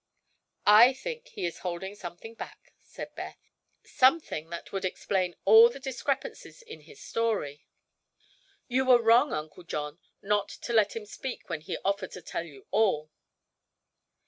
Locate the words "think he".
0.93-1.45